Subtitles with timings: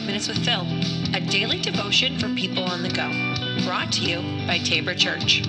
[0.00, 0.66] Five Minutes with Phil,
[1.14, 3.10] a daily devotion for people on the go.
[3.66, 5.42] Brought to you by Tabor Church.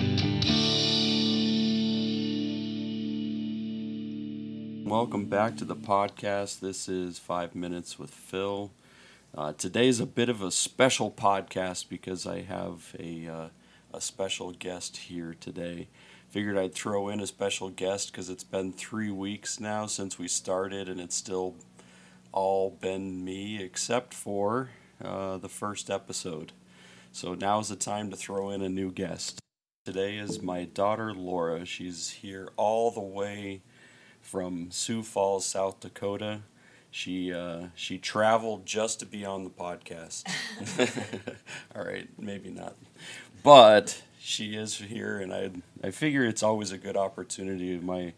[4.84, 6.60] Welcome back to the podcast.
[6.60, 8.70] This is Five Minutes with Phil.
[9.34, 13.48] Uh, today is a bit of a special podcast because I have a, uh,
[13.94, 15.88] a special guest here today.
[16.28, 20.28] Figured I'd throw in a special guest because it's been three weeks now since we
[20.28, 21.54] started and it's still
[22.32, 24.70] all been me except for
[25.04, 26.52] uh, the first episode.
[27.12, 29.38] So now is the time to throw in a new guest.
[29.84, 31.64] Today is my daughter Laura.
[31.66, 33.62] She's here all the way
[34.20, 36.40] from Sioux Falls, South Dakota.
[36.90, 40.24] She uh, she traveled just to be on the podcast.
[41.76, 42.76] all right, maybe not,
[43.42, 45.50] but she is here, and I
[45.82, 47.74] I figure it's always a good opportunity.
[47.74, 48.12] Of my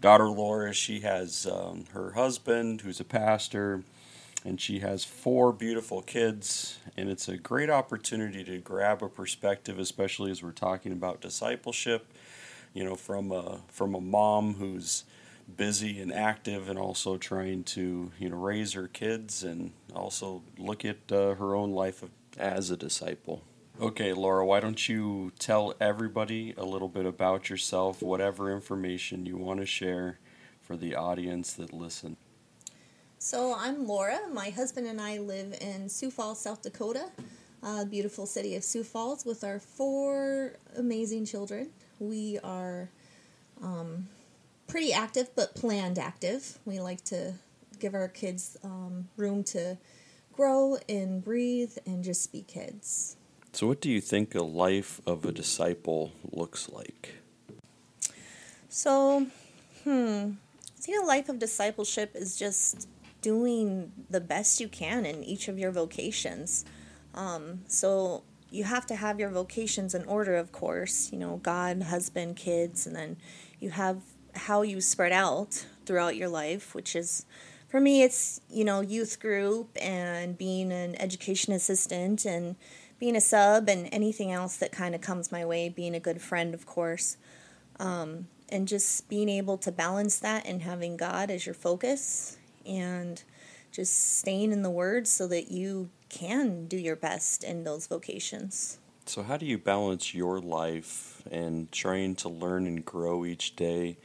[0.00, 3.82] daughter Laura, she has um, her husband who's a pastor,
[4.44, 9.78] and she has four beautiful kids, and it's a great opportunity to grab a perspective,
[9.78, 12.06] especially as we're talking about discipleship.
[12.72, 15.04] You know, from a from a mom who's
[15.56, 20.84] busy and active and also trying to you know raise her kids and also look
[20.84, 22.04] at uh, her own life
[22.38, 23.42] as a disciple
[23.80, 29.36] okay laura why don't you tell everybody a little bit about yourself whatever information you
[29.36, 30.18] want to share
[30.60, 32.16] for the audience that listen
[33.18, 37.10] so i'm laura my husband and i live in sioux falls south dakota
[37.90, 42.88] beautiful city of sioux falls with our four amazing children we are
[43.62, 44.08] um,
[44.66, 46.58] pretty active, but planned active.
[46.64, 47.34] We like to
[47.78, 49.78] give our kids um, room to
[50.32, 53.16] grow and breathe and just be kids.
[53.52, 57.14] So, what do you think a life of a disciple looks like?
[58.68, 59.26] So,
[59.84, 62.88] hmm, I think a life of discipleship is just
[63.22, 66.64] doing the best you can in each of your vocations.
[67.14, 71.82] Um, so, you have to have your vocations in order, of course, you know, God,
[71.82, 73.16] husband, kids, and then
[73.58, 74.02] you have
[74.34, 77.26] how you spread out throughout your life, which is
[77.68, 82.56] for me it's you know youth group and being an education assistant and
[83.00, 86.22] being a sub and anything else that kind of comes my way being a good
[86.22, 87.16] friend of course
[87.80, 93.24] um, and just being able to balance that and having god as your focus and
[93.72, 98.78] just staying in the word so that you can do your best in those vocations
[99.10, 103.98] so how do you balance your life and trying to learn and grow each day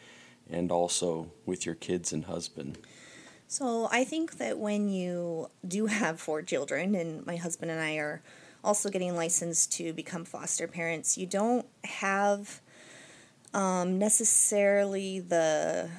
[0.49, 2.79] and also with your kids and husband?
[3.47, 7.97] So I think that when you do have four children, and my husband and I
[7.97, 8.23] are
[8.65, 12.61] also getting licensed to become foster parents, you don't have
[13.53, 15.89] um, necessarily the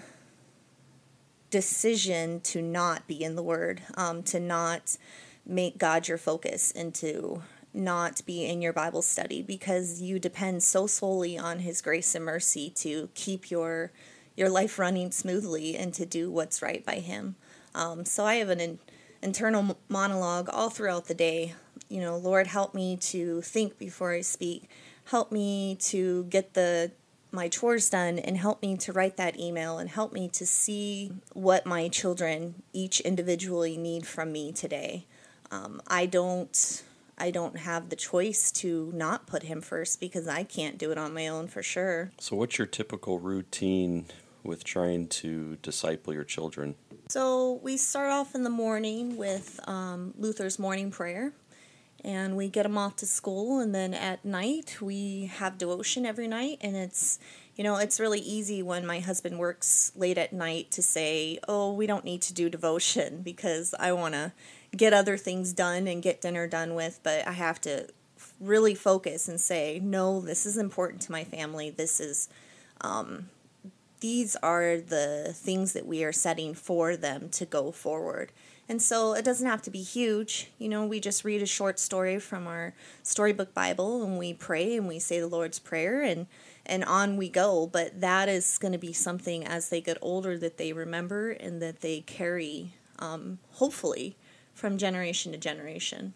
[1.51, 4.99] decision to not be in the Word, um, to not
[5.47, 10.63] make God your focus, and to not be in your Bible study because you depend
[10.63, 13.93] so solely on His grace and mercy to keep your
[14.37, 17.37] your life running smoothly and to do what's right by Him.
[17.75, 18.79] Um, so I have an
[19.27, 21.53] internal monologue all throughout the day.
[21.89, 24.71] You know, Lord, help me to think before I speak.
[25.07, 26.93] Help me to get the
[27.33, 31.13] my chores done and help me to write that email and help me to see
[31.33, 35.05] what my children each individually need from me today.
[35.51, 36.83] Um, I don't
[37.19, 40.99] I don't have the choice to not put him first because I can't do it
[40.99, 42.13] on my own for sure.
[42.21, 44.07] So what's your typical routine
[44.47, 46.75] with trying to disciple your children?
[47.09, 51.33] So we start off in the morning with um, Luther's morning prayer,
[52.05, 56.29] and we get them off to school, and then at night we have devotion every
[56.29, 57.19] night, and it's
[57.55, 61.73] you know it's really easy when my husband works late at night to say, oh,
[61.73, 64.33] we don't need to do devotion because I want to
[64.77, 67.89] get other things done and get dinner done with, but I have to
[68.41, 71.71] really focus and say, no, this is important to my family.
[71.71, 72.29] This is
[72.81, 73.31] um,
[74.01, 78.33] these are the things that we are setting for them to go forward.
[78.69, 80.51] And so it doesn't have to be huge.
[80.59, 84.77] You know, we just read a short story from our storybook Bible and we pray
[84.77, 86.27] and we say the Lord's Prayer and
[86.69, 90.37] and on we go, but that is going to be something as they get older
[90.37, 94.17] that they remember and that they carry um, hopefully
[94.53, 96.15] from generation to generation.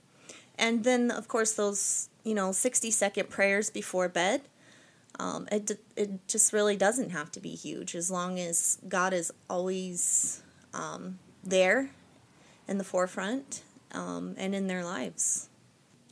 [0.58, 4.42] And then of course those, you know, 60 second prayers before bed
[5.20, 9.30] um, it it just really doesn't have to be huge as long as God is
[9.50, 11.90] always um, there
[12.66, 13.62] in the forefront
[13.92, 15.50] um, and in their lives.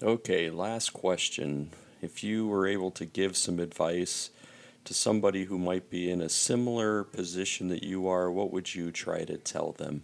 [0.02, 1.70] Okay, last question.
[2.02, 4.28] If you were able to give some advice
[4.84, 8.90] to somebody who might be in a similar position that you are, what would you
[8.90, 10.02] try to tell them?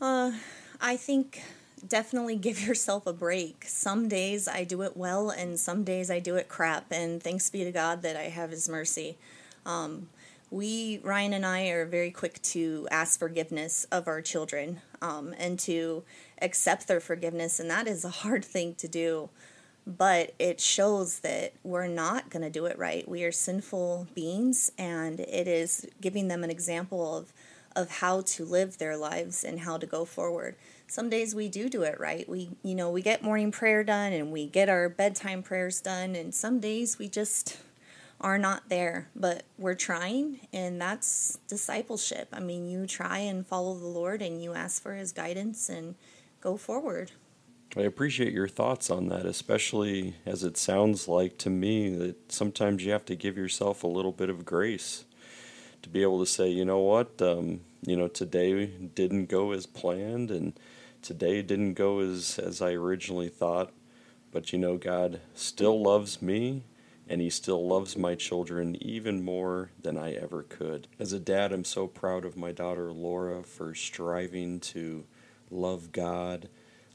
[0.00, 0.32] Uh,
[0.80, 1.42] I think
[1.86, 3.64] definitely give yourself a break.
[3.66, 6.90] Some days I do it well, and some days I do it crap.
[6.90, 9.16] And thanks be to God that I have His mercy.
[9.66, 10.08] Um,
[10.50, 15.58] we, Ryan and I, are very quick to ask forgiveness of our children um, and
[15.60, 16.04] to
[16.40, 19.30] accept their forgiveness, and that is a hard thing to do.
[19.86, 23.06] But it shows that we're not going to do it right.
[23.06, 27.32] We are sinful beings, and it is giving them an example of
[27.76, 30.56] of how to live their lives and how to go forward.
[30.86, 32.28] Some days we do do it right.
[32.28, 36.14] We, you know, we get morning prayer done and we get our bedtime prayers done,
[36.14, 37.58] and some days we just
[38.20, 42.28] are not there, but we're trying, and that's discipleship.
[42.32, 45.94] I mean, you try and follow the Lord and you ask for His guidance and
[46.40, 47.12] go forward.
[47.76, 52.84] I appreciate your thoughts on that, especially as it sounds like to me that sometimes
[52.84, 55.04] you have to give yourself a little bit of grace
[55.84, 59.66] to be able to say, you know what, um, you know, today didn't go as
[59.66, 60.58] planned, and
[61.02, 63.72] today didn't go as as I originally thought,
[64.32, 66.62] but you know, God still loves me,
[67.06, 70.88] and He still loves my children even more than I ever could.
[70.98, 75.04] As a dad, I'm so proud of my daughter Laura for striving to
[75.50, 76.48] love God,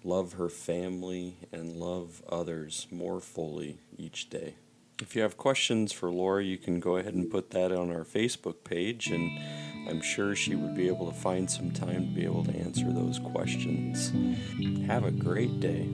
[0.03, 4.55] love her family, and love others more fully each day.
[5.01, 8.03] If you have questions for Laura, you can go ahead and put that on our
[8.03, 9.39] Facebook page, and
[9.87, 12.91] I'm sure she would be able to find some time to be able to answer
[12.91, 14.11] those questions.
[14.87, 15.87] Have a great day.